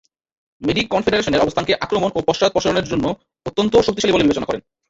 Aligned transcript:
মেডি 0.61 0.81
কনফেডারেশনের 0.85 1.43
অবস্থানকে 1.43 1.73
আক্রমণ 1.75 2.09
ও 2.15 2.19
পশ্চাদপসরণের 2.27 2.89
জন্য 2.91 3.05
অত্যন্ত 3.45 3.73
শক্তিশালী 3.77 4.13
বলে 4.13 4.25
বিবেচনা 4.25 4.47
করেন। 4.47 4.61